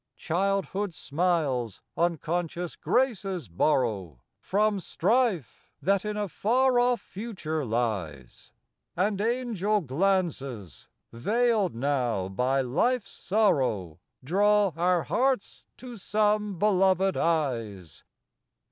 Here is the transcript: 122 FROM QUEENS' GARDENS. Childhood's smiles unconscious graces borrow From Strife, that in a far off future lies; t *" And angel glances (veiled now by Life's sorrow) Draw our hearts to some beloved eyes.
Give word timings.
122 0.17 0.65
FROM 0.65 0.71
QUEENS' 0.71 0.71
GARDENS. 0.73 1.03
Childhood's 1.05 1.77
smiles 1.77 1.81
unconscious 1.95 2.75
graces 2.75 3.47
borrow 3.47 4.19
From 4.39 4.79
Strife, 4.79 5.69
that 5.79 6.05
in 6.05 6.17
a 6.17 6.27
far 6.27 6.79
off 6.79 6.99
future 6.99 7.63
lies; 7.63 8.51
t 8.51 8.51
*" 8.79 8.97
And 9.03 9.21
angel 9.21 9.79
glances 9.81 10.87
(veiled 11.13 11.75
now 11.75 12.27
by 12.29 12.61
Life's 12.61 13.11
sorrow) 13.11 13.99
Draw 14.23 14.69
our 14.69 15.03
hearts 15.03 15.67
to 15.77 15.95
some 15.97 16.57
beloved 16.57 17.15
eyes. 17.15 18.03